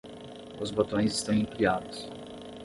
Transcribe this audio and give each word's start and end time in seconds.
Os 0.59 0.71
botões 0.71 1.13
estão 1.13 1.31
empilhados. 1.35 2.09